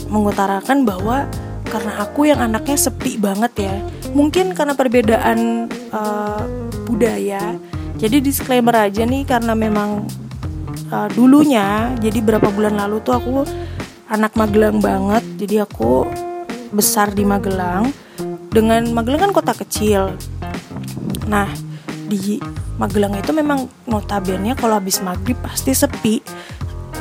mengutarakan 0.07 0.87
bahwa 0.87 1.27
karena 1.67 1.91
aku 1.99 2.31
yang 2.31 2.39
anaknya 2.39 2.79
sepi 2.79 3.19
banget 3.19 3.67
ya 3.67 3.75
mungkin 4.15 4.55
karena 4.55 4.71
perbedaan 4.71 5.67
uh, 5.91 6.47
budaya 6.87 7.59
jadi 7.99 8.23
disclaimer 8.23 8.87
aja 8.87 9.03
nih 9.03 9.27
karena 9.27 9.51
memang 9.51 10.07
uh, 10.93 11.09
dulunya 11.11 11.91
jadi 11.99 12.23
berapa 12.23 12.47
bulan 12.47 12.79
lalu 12.79 13.03
tuh 13.03 13.19
aku 13.19 13.43
anak 14.07 14.33
Magelang 14.39 14.79
banget. 14.79 15.23
Jadi 15.37 15.55
aku 15.61 16.07
besar 16.71 17.11
di 17.11 17.27
Magelang. 17.27 17.91
Dengan 18.51 18.87
Magelang 18.95 19.29
kan 19.29 19.33
kota 19.35 19.53
kecil. 19.53 20.15
Nah, 21.27 21.51
di 22.07 22.39
Magelang 22.79 23.19
itu 23.19 23.35
memang 23.35 23.67
notabene 23.85 24.55
kalau 24.55 24.79
habis 24.79 25.03
maghrib 25.03 25.37
pasti 25.43 25.75
sepi 25.75 26.23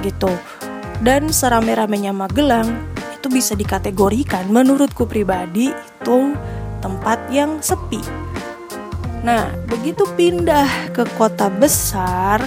gitu. 0.02 0.32
Dan 1.00 1.30
serame-ramenya 1.30 2.10
Magelang 2.10 2.92
itu 3.14 3.30
bisa 3.30 3.54
dikategorikan 3.54 4.50
menurutku 4.50 5.06
pribadi 5.06 5.70
itu 5.70 6.34
tempat 6.82 7.18
yang 7.32 7.62
sepi 7.64 8.26
Nah, 9.26 9.50
begitu 9.66 10.06
pindah 10.14 10.94
ke 10.94 11.02
kota 11.18 11.50
besar, 11.50 12.38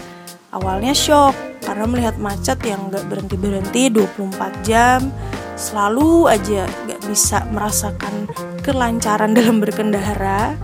awalnya 0.56 0.96
shock 0.96 1.36
karena 1.60 1.84
melihat 1.84 2.16
macet 2.16 2.56
yang 2.64 2.88
gak 2.88 3.04
berhenti-berhenti 3.12 3.92
24 3.92 4.64
jam, 4.64 5.12
selalu 5.60 6.32
aja 6.32 6.64
gak 6.88 7.02
bisa 7.04 7.44
merasakan 7.52 8.32
kelancaran 8.64 9.36
dalam 9.38 9.60
berkendara. 9.60 10.56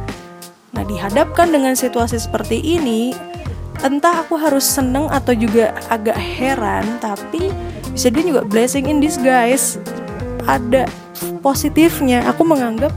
Nah, 0.76 0.84
dihadapkan 0.84 1.50
dengan 1.50 1.74
situasi 1.74 2.20
seperti 2.20 2.60
ini, 2.60 3.16
entah 3.80 4.22
aku 4.28 4.36
harus 4.36 4.68
seneng 4.68 5.08
atau 5.08 5.32
juga 5.32 5.72
agak 5.88 6.20
heran, 6.20 6.84
tapi 7.00 7.50
bisa 7.96 8.12
dia 8.12 8.24
juga 8.28 8.44
blessing 8.44 8.92
in 8.92 9.00
disguise. 9.00 9.80
Ada 10.46 10.86
positifnya, 11.40 12.28
aku 12.28 12.44
menganggap 12.44 12.92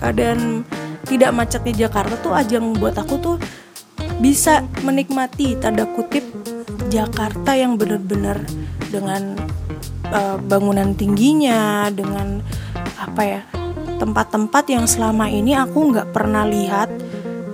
keadaan 0.00 0.64
tidak 1.06 1.30
macetnya 1.36 1.86
Jakarta 1.86 2.18
tuh 2.18 2.34
ajang 2.34 2.74
buat 2.76 2.96
aku 2.98 3.14
tuh 3.20 3.36
bisa 4.18 4.64
menikmati 4.82 5.54
tanda 5.60 5.84
kutip 5.86 6.24
Jakarta 6.88 7.52
yang 7.52 7.76
benar-benar 7.76 8.40
dengan 8.90 9.36
uh, 10.10 10.38
bangunan 10.40 10.94
tingginya 10.96 11.90
dengan 11.92 12.42
apa 12.96 13.22
ya 13.22 13.40
tempat-tempat 13.96 14.64
yang 14.70 14.84
selama 14.84 15.26
ini 15.26 15.56
aku 15.56 15.92
nggak 15.92 16.12
pernah 16.12 16.44
lihat. 16.44 16.88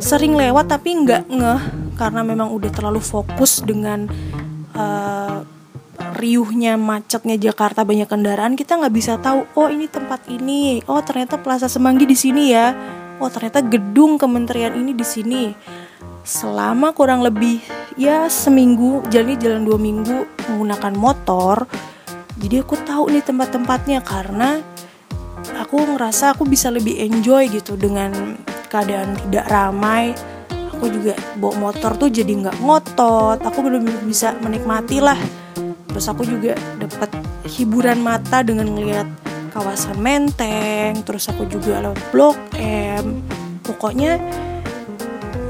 Sering 0.02 0.34
lewat 0.34 0.66
tapi 0.66 0.98
nggak 0.98 1.30
ngeh 1.30 1.62
karena 1.94 2.26
memang 2.26 2.50
udah 2.50 2.70
terlalu 2.74 2.98
fokus 2.98 3.62
dengan 3.62 4.10
uh, 4.74 5.46
riuhnya 6.18 6.74
macetnya 6.74 7.38
Jakarta 7.38 7.86
banyak 7.86 8.10
kendaraan. 8.10 8.58
Kita 8.58 8.82
nggak 8.82 8.94
bisa 8.94 9.16
tahu 9.22 9.46
oh 9.54 9.68
ini 9.70 9.86
tempat 9.86 10.26
ini. 10.26 10.82
Oh 10.90 10.98
ternyata 11.00 11.38
Plaza 11.38 11.70
Semanggi 11.70 12.04
di 12.04 12.18
sini 12.18 12.50
ya. 12.50 12.74
Oh 13.22 13.30
ternyata 13.30 13.62
gedung 13.62 14.18
kementerian 14.18 14.74
ini 14.74 14.92
di 14.92 15.06
sini. 15.06 15.54
Selama 16.26 16.90
kurang 16.94 17.22
lebih 17.22 17.62
ya 17.94 18.26
seminggu 18.26 19.06
jadi 19.10 19.38
jalan 19.38 19.66
dua 19.66 19.78
minggu 19.78 20.46
menggunakan 20.50 20.94
motor 20.94 21.66
jadi 22.42 22.66
aku 22.66 22.74
tahu 22.82 23.12
nih 23.14 23.22
tempat-tempatnya. 23.22 24.02
Karena 24.02 24.58
aku 25.58 25.96
ngerasa 25.96 26.36
aku 26.36 26.46
bisa 26.46 26.70
lebih 26.70 26.98
enjoy 27.02 27.48
gitu 27.50 27.74
dengan 27.74 28.38
keadaan 28.70 29.18
tidak 29.28 29.46
ramai. 29.50 30.14
Aku 30.74 30.90
juga 30.90 31.14
bawa 31.38 31.70
motor 31.70 31.94
tuh 31.94 32.10
jadi 32.10 32.30
nggak 32.30 32.58
ngotot. 32.62 33.38
Aku 33.42 33.62
belum 33.62 33.86
bisa 34.06 34.34
menikmati 34.42 34.98
lah 34.98 35.18
terus 35.92 36.08
aku 36.08 36.24
juga 36.24 36.56
dapat 36.80 37.12
hiburan 37.44 38.00
mata 38.00 38.40
dengan 38.40 38.64
ngelihat 38.72 39.04
kawasan 39.52 40.00
Menteng 40.00 41.04
terus 41.04 41.28
aku 41.28 41.44
juga 41.44 41.84
lewat 41.84 42.00
Blok 42.08 42.36
M. 42.56 43.20
Pokoknya 43.60 44.16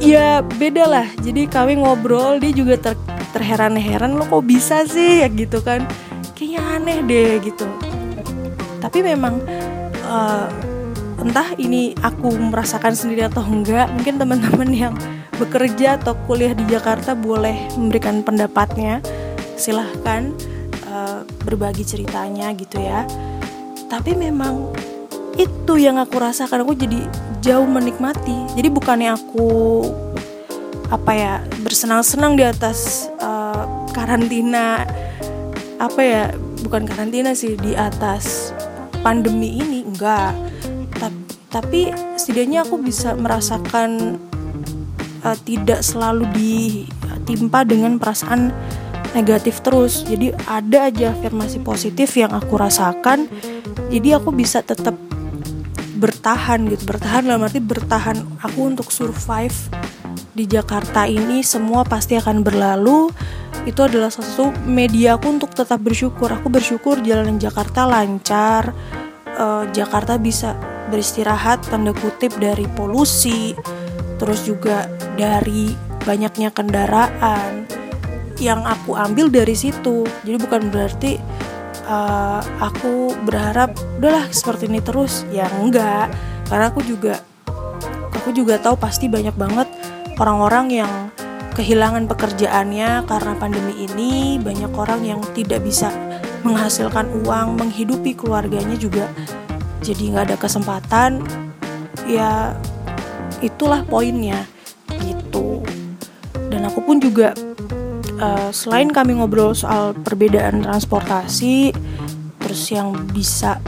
ya 0.02 0.42
beda 0.42 0.84
lah. 0.90 1.06
Jadi 1.22 1.46
kami 1.46 1.78
ngobrol 1.78 2.42
dia 2.42 2.50
juga 2.50 2.74
ter 2.76 2.98
terheran-heran 3.32 4.18
lo 4.18 4.26
kok 4.26 4.44
bisa 4.44 4.82
sih? 4.84 5.22
Ya 5.22 5.30
gitu 5.30 5.62
kan. 5.62 5.86
Kayaknya 6.34 6.60
aneh 6.74 6.98
deh 7.06 7.32
gitu. 7.40 7.64
Tapi 8.82 8.98
memang 9.06 9.38
uh, 10.06 10.48
entah 11.22 11.54
ini 11.58 11.94
aku 12.02 12.34
merasakan 12.34 12.94
sendiri 12.94 13.26
atau 13.26 13.42
enggak 13.46 13.90
mungkin 13.94 14.18
teman-teman 14.18 14.70
yang 14.90 14.94
bekerja 15.38 15.98
atau 15.98 16.14
kuliah 16.28 16.54
di 16.54 16.66
Jakarta 16.68 17.14
boleh 17.14 17.72
memberikan 17.78 18.22
pendapatnya. 18.22 19.02
Silahkan 19.58 20.34
uh, 20.90 21.22
berbagi 21.46 21.86
ceritanya 21.86 22.50
gitu 22.54 22.82
ya. 22.82 23.06
Tapi 23.86 24.16
memang 24.16 24.72
itu 25.36 25.80
yang 25.80 25.96
aku 25.96 26.20
rasakan 26.20 26.64
aku 26.66 26.74
jadi 26.76 27.00
jauh 27.40 27.66
menikmati. 27.66 28.54
Jadi 28.56 28.68
bukannya 28.68 29.16
aku 29.16 29.50
apa 30.92 31.12
ya 31.16 31.34
bersenang-senang 31.64 32.36
di 32.36 32.44
atas 32.44 33.08
uh, 33.16 33.64
karantina 33.96 34.84
apa 35.80 36.00
ya 36.04 36.24
bukan 36.62 36.84
karantina 36.84 37.32
sih 37.32 37.56
di 37.56 37.72
atas 37.72 38.52
pandemi 39.00 39.56
ini 39.56 39.81
enggak. 40.02 40.34
Tapi 40.98 41.22
tapi 41.52 41.80
setidaknya 42.16 42.64
aku 42.64 42.80
bisa 42.80 43.12
merasakan 43.12 44.16
uh, 45.22 45.36
tidak 45.44 45.84
selalu 45.84 46.24
ditimpa 46.34 47.62
dengan 47.62 48.00
perasaan 48.00 48.50
negatif 49.12 49.60
terus. 49.60 50.02
Jadi 50.02 50.32
ada 50.48 50.88
aja 50.88 51.12
afirmasi 51.12 51.60
positif 51.60 52.16
yang 52.16 52.32
aku 52.32 52.56
rasakan. 52.56 53.28
Jadi 53.92 54.16
aku 54.16 54.32
bisa 54.32 54.64
tetap 54.64 54.96
bertahan 56.00 56.66
gitu. 56.72 56.88
Bertahan 56.88 57.28
dalam 57.28 57.44
arti 57.44 57.60
bertahan 57.60 58.40
aku 58.40 58.72
untuk 58.72 58.88
survive 58.88 59.54
di 60.32 60.48
Jakarta 60.48 61.04
ini. 61.04 61.44
Semua 61.44 61.84
pasti 61.84 62.16
akan 62.16 62.40
berlalu. 62.40 63.12
Itu 63.68 63.84
adalah 63.84 64.08
satu 64.08 64.50
media 64.64 65.20
aku 65.20 65.36
untuk 65.36 65.52
tetap 65.52 65.84
bersyukur. 65.84 66.32
Aku 66.32 66.48
bersyukur 66.48 66.98
jalanan 67.04 67.36
Jakarta 67.36 67.84
lancar 67.84 68.72
uh, 69.38 69.64
Jakarta 69.70 70.16
bisa 70.20 70.56
beristirahat 70.92 71.64
tanda 71.68 71.96
kutip 71.96 72.36
dari 72.36 72.68
polusi 72.76 73.56
terus 74.20 74.44
juga 74.46 74.86
dari 75.18 75.74
banyaknya 76.06 76.54
kendaraan. 76.54 77.66
Yang 78.38 78.60
aku 78.66 78.98
ambil 78.98 79.30
dari 79.30 79.54
situ. 79.54 80.02
Jadi 80.26 80.36
bukan 80.38 80.70
berarti 80.70 81.18
uh, 81.86 82.42
aku 82.58 83.14
berharap 83.22 83.74
udahlah 83.98 84.26
seperti 84.30 84.66
ini 84.66 84.82
terus. 84.82 85.26
Ya 85.30 85.46
enggak. 85.58 86.10
Karena 86.46 86.70
aku 86.70 86.82
juga 86.82 87.22
aku 88.14 88.34
juga 88.34 88.58
tahu 88.58 88.78
pasti 88.78 89.06
banyak 89.10 89.34
banget 89.34 89.66
orang-orang 90.18 90.66
yang 90.70 90.92
kehilangan 91.54 92.06
pekerjaannya 92.10 93.06
karena 93.06 93.32
pandemi 93.38 93.86
ini. 93.86 94.38
Banyak 94.42 94.70
orang 94.74 95.06
yang 95.06 95.20
tidak 95.34 95.62
bisa 95.62 95.90
menghasilkan 96.42 97.22
uang 97.22 97.58
menghidupi 97.58 98.14
keluarganya 98.18 98.74
juga 98.74 99.06
jadi 99.82 100.02
nggak 100.14 100.24
ada 100.30 100.36
kesempatan 100.38 101.10
ya 102.06 102.54
itulah 103.42 103.82
poinnya 103.82 104.46
gitu. 105.02 105.62
Dan 106.50 106.62
aku 106.68 106.84
pun 106.86 107.02
juga 107.02 107.34
uh, 108.22 108.50
selain 108.54 108.88
kami 108.94 109.18
ngobrol 109.18 109.52
soal 109.52 109.92
perbedaan 109.98 110.62
transportasi 110.62 111.74
terus 112.38 112.62
yang 112.70 112.94
bisa 113.10 113.58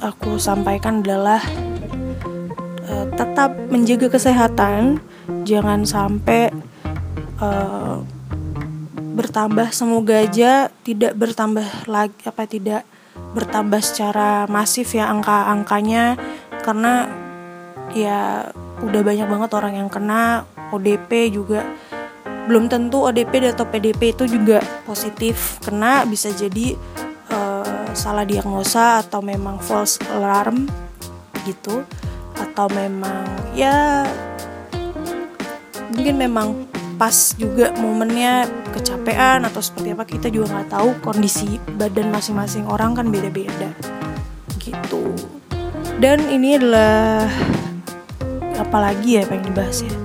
aku 0.00 0.40
sampaikan 0.40 1.04
adalah 1.04 1.44
uh, 2.88 3.06
tetap 3.16 3.52
menjaga 3.68 4.08
kesehatan 4.08 5.00
jangan 5.44 5.84
sampai 5.84 6.48
uh, 7.40 8.00
bertambah 9.20 9.68
semoga 9.76 10.24
aja 10.24 10.72
tidak 10.80 11.12
bertambah 11.12 11.84
lagi 11.84 12.16
apa 12.24 12.48
tidak 12.48 12.88
bertambah 13.36 13.84
secara 13.84 14.48
masif 14.48 14.96
ya 14.96 15.12
angka-angkanya. 15.12 16.16
Karena 16.64 17.04
ya 17.92 18.48
udah 18.80 19.00
banyak 19.04 19.28
banget 19.28 19.50
orang 19.52 19.74
yang 19.76 19.90
kena 19.92 20.48
ODP 20.72 21.36
juga. 21.36 21.60
Belum 22.48 22.66
tentu 22.72 23.04
ODP 23.04 23.52
atau 23.52 23.68
PDP 23.68 24.16
itu 24.16 24.24
juga 24.24 24.64
positif 24.88 25.60
kena 25.60 26.08
bisa 26.08 26.32
jadi 26.32 26.74
uh, 27.28 27.92
salah 27.92 28.24
diagnosa 28.24 29.04
atau 29.04 29.20
memang 29.20 29.60
false 29.60 30.00
alarm 30.16 30.64
gitu. 31.44 31.84
Atau 32.40 32.72
memang 32.72 33.28
ya 33.52 34.08
mungkin 35.92 36.16
memang 36.16 36.69
pas 37.00 37.32
juga 37.40 37.72
momennya 37.80 38.44
kecapean 38.76 39.48
atau 39.48 39.64
seperti 39.64 39.96
apa 39.96 40.04
kita 40.04 40.28
juga 40.28 40.52
nggak 40.52 40.68
tahu 40.68 40.88
kondisi 41.00 41.56
badan 41.80 42.12
masing-masing 42.12 42.68
orang 42.68 42.92
kan 42.92 43.08
beda-beda. 43.08 43.72
Gitu. 44.60 45.16
Dan 45.96 46.28
ini 46.28 46.60
adalah 46.60 47.24
apalagi 48.60 49.16
ya 49.16 49.24
pengen 49.24 49.48
dibahas 49.48 49.80
ya? 49.80 49.96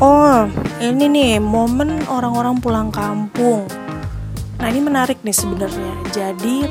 Oh 0.00 0.48
ini 0.80 1.12
nih 1.12 1.44
momen 1.44 2.00
orang-orang 2.08 2.56
pulang 2.56 2.88
kampung. 2.88 3.68
Nah 4.56 4.66
ini 4.72 4.80
menarik 4.80 5.20
nih 5.20 5.36
sebenarnya. 5.36 5.92
Jadi 6.08 6.64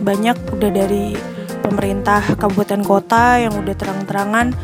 banyak 0.00 0.56
udah 0.56 0.70
dari 0.72 1.12
pemerintah 1.60 2.24
kabupaten 2.40 2.80
kota 2.80 3.44
yang 3.44 3.52
udah 3.60 3.76
terang-terangan 3.76 4.56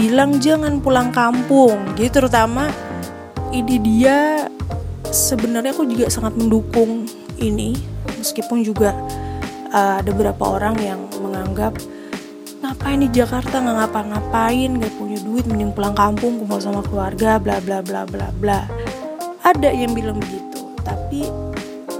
bilang 0.00 0.40
jangan 0.40 0.80
pulang 0.80 1.12
kampung. 1.12 1.76
Jadi 1.92 2.08
terutama 2.08 2.87
ini 3.52 3.76
dia. 3.80 4.48
Sebenarnya 5.08 5.72
aku 5.72 5.88
juga 5.88 6.12
sangat 6.12 6.36
mendukung 6.36 7.08
ini 7.40 7.72
meskipun 8.20 8.60
juga 8.60 8.92
uh, 9.72 10.04
ada 10.04 10.10
beberapa 10.12 10.44
orang 10.58 10.76
yang 10.84 11.00
menganggap 11.16 11.80
ngapain 12.60 13.00
di 13.00 13.08
Jakarta? 13.08 13.56
Nggak 13.64 13.76
ngapa-ngapain 13.88 14.70
nggak 14.76 14.92
punya 15.00 15.18
duit 15.24 15.48
mending 15.48 15.72
pulang 15.72 15.96
kampung 15.96 16.36
kumpul 16.44 16.60
sama 16.60 16.84
keluarga 16.84 17.40
bla 17.40 17.56
bla 17.64 17.80
bla 17.80 18.04
bla 18.04 18.28
bla. 18.36 18.60
Ada 19.40 19.72
yang 19.72 19.96
bilang 19.96 20.20
begitu 20.20 20.68
tapi 20.84 21.24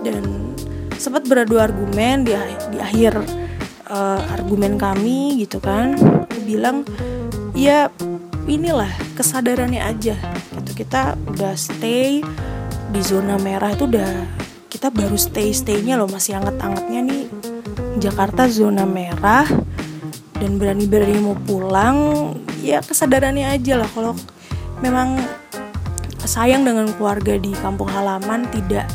dan 0.04 0.52
sempat 1.00 1.24
beradu 1.24 1.56
argumen 1.56 2.28
di, 2.28 2.36
di 2.68 2.78
akhir 2.82 3.24
uh, 3.88 4.20
argumen 4.36 4.76
kami 4.76 5.48
gitu 5.48 5.64
kan. 5.64 5.96
Aku 6.28 6.44
bilang 6.44 6.84
ya 7.56 7.88
inilah 8.44 8.92
kesadarannya 9.16 9.80
aja 9.80 10.16
kita 10.78 11.18
udah 11.34 11.58
stay 11.58 12.22
di 12.94 13.00
zona 13.02 13.34
merah 13.42 13.74
itu 13.74 13.90
udah 13.90 14.30
kita 14.70 14.94
baru 14.94 15.18
stay 15.18 15.50
staynya 15.50 15.98
loh 15.98 16.06
masih 16.06 16.38
anget-angetnya 16.38 17.00
nih. 17.02 17.24
Jakarta 17.98 18.46
zona 18.46 18.86
merah 18.86 19.42
dan 20.38 20.54
berani-berani 20.54 21.18
mau 21.18 21.34
pulang 21.34 22.30
ya 22.62 22.78
kesadarannya 22.78 23.58
aja 23.58 23.82
lah 23.82 23.90
kalau 23.90 24.14
memang 24.78 25.18
sayang 26.22 26.62
dengan 26.62 26.86
keluarga 26.94 27.34
di 27.34 27.50
kampung 27.58 27.90
halaman 27.90 28.46
tidak 28.54 28.86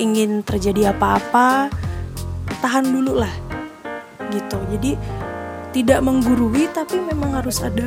ingin 0.00 0.40
terjadi 0.40 0.96
apa-apa 0.96 1.68
tahan 2.64 2.96
dulu 2.96 3.20
lah 3.20 3.34
gitu. 4.32 4.56
Jadi 4.72 4.96
tidak 5.76 6.00
menggurui 6.00 6.64
tapi 6.72 6.96
memang 6.96 7.36
harus 7.36 7.60
ada 7.60 7.84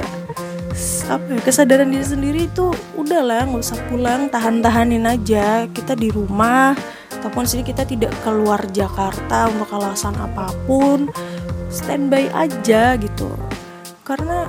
apa 1.09 1.25
ya, 1.35 1.41
kesadaran 1.43 1.91
diri 1.91 2.05
sendiri 2.05 2.41
itu 2.47 2.71
udahlah 2.95 3.43
nggak 3.49 3.63
usah 3.63 3.79
pulang 3.89 4.31
tahan-tahanin 4.31 5.03
aja 5.03 5.67
kita 5.71 5.97
di 5.97 6.07
rumah 6.13 6.77
ataupun 7.19 7.43
sini 7.43 7.65
kita 7.67 7.83
tidak 7.83 8.13
keluar 8.23 8.61
Jakarta 8.71 9.51
untuk 9.51 9.69
alasan 9.75 10.15
apa 10.15 10.53
pun 10.63 11.11
standby 11.67 12.31
aja 12.31 12.95
gitu 12.95 13.27
karena 14.07 14.47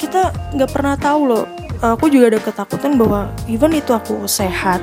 kita 0.00 0.32
nggak 0.56 0.70
pernah 0.72 0.96
tahu 0.96 1.20
loh 1.28 1.44
aku 1.84 2.08
juga 2.08 2.36
ada 2.36 2.40
ketakutan 2.40 2.96
bahwa 2.96 3.28
even 3.44 3.76
itu 3.76 3.92
aku 3.92 4.24
sehat 4.24 4.80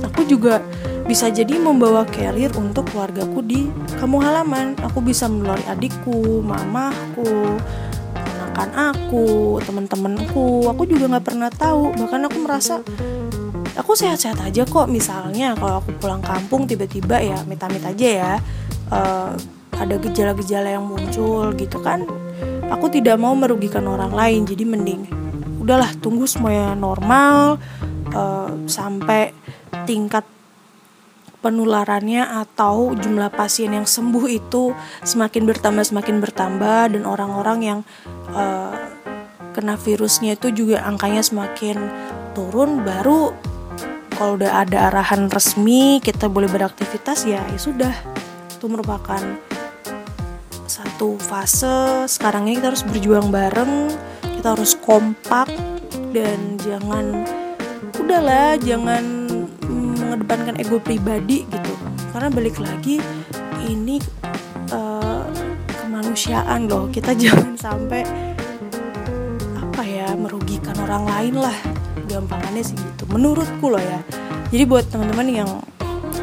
aku 0.00 0.24
juga 0.24 0.64
bisa 1.06 1.30
jadi 1.30 1.62
membawa 1.62 2.02
carrier 2.08 2.50
untuk 2.58 2.90
keluargaku 2.90 3.38
di 3.46 3.70
kampung 3.94 4.26
halaman. 4.26 4.74
Aku 4.90 4.98
bisa 4.98 5.30
menulari 5.30 5.62
adikku, 5.70 6.42
mamaku, 6.42 7.62
ponakan 8.56 8.96
aku, 8.96 9.60
teman-temanku. 9.68 10.64
Aku 10.72 10.88
juga 10.88 11.12
nggak 11.12 11.26
pernah 11.28 11.52
tahu. 11.52 11.92
Bahkan 11.92 12.20
aku 12.24 12.38
merasa 12.40 12.80
aku 13.76 13.92
sehat-sehat 13.92 14.40
aja 14.40 14.64
kok. 14.64 14.88
Misalnya 14.88 15.52
kalau 15.60 15.84
aku 15.84 15.92
pulang 16.00 16.24
kampung 16.24 16.64
tiba-tiba 16.64 17.20
ya 17.20 17.36
mitamit 17.44 17.84
aja 17.84 18.08
ya 18.08 18.32
uh, 18.88 19.36
ada 19.76 19.94
gejala-gejala 20.00 20.72
yang 20.72 20.88
muncul 20.88 21.52
gitu 21.52 21.84
kan. 21.84 22.08
Aku 22.72 22.88
tidak 22.88 23.20
mau 23.20 23.36
merugikan 23.36 23.84
orang 23.86 24.10
lain, 24.10 24.48
jadi 24.48 24.64
mending 24.64 25.04
udahlah 25.60 25.92
tunggu 25.98 26.24
semuanya 26.30 26.78
normal 26.78 27.58
uh, 28.14 28.50
sampai 28.70 29.36
tingkat 29.84 30.24
penularannya 31.40 32.24
atau 32.24 32.92
jumlah 32.96 33.30
pasien 33.32 33.72
yang 33.72 33.88
sembuh 33.88 34.26
itu 34.28 34.72
semakin 35.04 35.42
bertambah 35.44 35.84
semakin 35.84 36.16
bertambah 36.20 36.96
dan 36.96 37.02
orang-orang 37.04 37.58
yang 37.62 37.78
uh, 38.32 38.74
kena 39.56 39.80
virusnya 39.80 40.36
itu 40.36 40.52
juga 40.52 40.84
angkanya 40.84 41.24
semakin 41.24 41.80
turun 42.36 42.84
baru 42.84 43.32
kalau 44.16 44.40
udah 44.40 44.64
ada 44.64 44.88
arahan 44.92 45.28
resmi 45.28 46.00
kita 46.00 46.28
boleh 46.28 46.48
beraktivitas 46.48 47.28
ya 47.28 47.40
ya 47.40 47.58
sudah. 47.60 47.92
Itu 48.56 48.68
merupakan 48.68 49.20
satu 50.64 51.20
fase. 51.20 52.08
Sekarang 52.08 52.48
ini 52.48 52.60
kita 52.60 52.72
harus 52.72 52.84
berjuang 52.84 53.28
bareng 53.28 53.92
kita 54.46 54.52
harus 54.52 54.76
kompak 54.78 55.48
dan 56.12 56.60
jangan 56.60 57.24
udahlah 57.98 58.54
jangan 58.60 59.15
mengedepankan 60.06 60.54
ego 60.62 60.78
pribadi 60.78 61.42
gitu. 61.50 61.72
Karena 62.14 62.30
balik 62.30 62.62
lagi 62.62 63.02
ini 63.66 63.98
uh, 64.70 65.26
kemanusiaan 65.82 66.70
loh. 66.70 66.86
Kita 66.88 67.12
jangan 67.22 67.58
sampai 67.58 68.06
apa 69.58 69.82
ya 69.82 70.14
merugikan 70.14 70.78
orang 70.78 71.04
lain 71.04 71.34
lah. 71.42 71.56
Gampangannya 72.06 72.62
sih 72.62 72.78
gitu. 72.78 73.10
Menurutku 73.10 73.66
loh 73.68 73.82
ya. 73.82 73.98
Jadi 74.54 74.62
buat 74.62 74.86
teman-teman 74.86 75.26
yang 75.26 75.50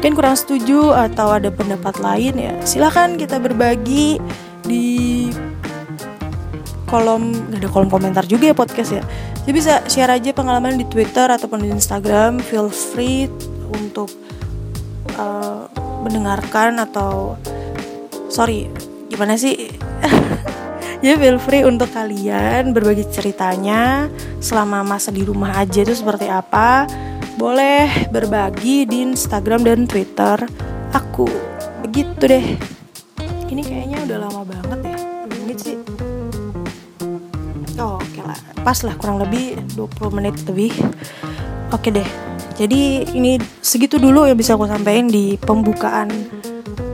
mungkin 0.04 0.20
kurang 0.20 0.36
setuju 0.36 0.92
atau 0.92 1.32
ada 1.32 1.48
pendapat 1.48 1.96
lain 1.96 2.36
ya 2.36 2.52
silahkan 2.60 3.16
kita 3.16 3.40
berbagi 3.40 4.20
di 4.60 5.32
kolom 6.92 7.32
nggak 7.32 7.64
ada 7.64 7.68
kolom 7.72 7.88
komentar 7.88 8.28
juga 8.28 8.52
ya 8.52 8.56
podcast 8.56 9.00
ya. 9.00 9.02
Jadi 9.48 9.52
bisa 9.56 9.80
share 9.88 10.12
aja 10.12 10.36
pengalaman 10.36 10.76
di 10.76 10.84
Twitter 10.84 11.24
ataupun 11.24 11.64
di 11.64 11.72
Instagram. 11.72 12.36
Feel 12.40 12.68
free 12.68 13.32
untuk 13.72 14.12
uh, 15.16 15.68
mendengarkan 16.04 16.82
atau 16.82 17.38
sorry 18.28 18.68
gimana 19.08 19.38
sih? 19.38 19.70
Ya 21.04 21.20
feel 21.20 21.36
free 21.36 21.68
untuk 21.68 21.92
kalian 21.92 22.72
berbagi 22.72 23.04
ceritanya 23.12 24.08
selama 24.40 24.80
masa 24.80 25.12
di 25.12 25.20
rumah 25.20 25.52
aja 25.60 25.84
itu 25.84 25.92
seperti 25.92 26.32
apa. 26.32 26.88
Boleh 27.36 28.08
berbagi 28.08 28.88
di 28.88 29.04
Instagram 29.12 29.68
dan 29.68 29.84
Twitter. 29.84 30.48
Aku 30.96 31.28
begitu 31.84 32.24
deh. 32.24 32.56
Ini 33.52 33.60
kayaknya 33.60 34.00
udah 34.08 34.16
lama 34.16 34.42
banget 34.48 34.80
ya 34.80 34.98
menit 35.28 35.58
sih. 35.60 35.76
Oh 37.76 38.00
oke 38.00 38.20
lah. 38.24 38.40
Pas 38.64 38.80
lah 38.80 38.96
kurang 38.96 39.20
lebih 39.20 39.60
20 39.76 40.08
menit 40.08 40.40
lebih. 40.48 40.72
Oke 41.68 41.92
deh 41.92 42.33
jadi 42.54 43.02
ini 43.10 43.42
segitu 43.58 43.98
dulu 43.98 44.30
yang 44.30 44.38
bisa 44.38 44.54
aku 44.54 44.70
sampaikan 44.70 45.10
di 45.10 45.34
pembukaan 45.42 46.06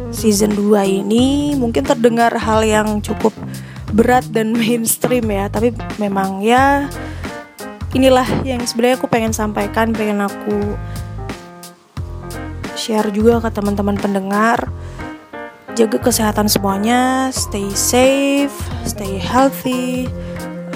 season 0.09 0.57
2 0.57 1.05
ini. 1.05 1.53
Mungkin 1.53 1.85
terdengar 1.85 2.33
hal 2.33 2.65
yang 2.65 3.05
cukup 3.05 3.37
berat 3.93 4.25
dan 4.33 4.55
mainstream 4.61 5.29
ya 5.29 5.53
tapi 5.53 5.77
memang 6.01 6.41
ya 6.41 6.89
inilah 7.93 8.25
yang 8.47 8.63
sebenarnya 8.65 9.03
aku 9.03 9.11
pengen 9.11 9.35
sampaikan 9.35 9.91
pengen 9.93 10.23
aku 10.23 10.79
share 12.79 13.13
juga 13.13 13.45
ke 13.45 13.51
teman-teman 13.53 14.01
pendengar. 14.01 14.73
Jaga 15.77 16.03
kesehatan 16.03 16.49
semuanya 16.49 17.29
stay 17.37 17.69
safe 17.77 18.57
stay 18.89 19.21
healthy. 19.21 20.09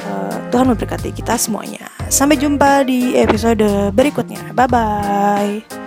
Uh, 0.04 0.36
Tuhan 0.52 0.68
memberkati 0.68 1.16
kita 1.16 1.40
semuanya 1.40 1.93
sampai 2.08 2.36
jumpa 2.40 2.82
di 2.86 3.16
episode 3.16 3.90
berikutnya. 3.94 4.52
Bye 4.56 4.68
bye 4.68 5.84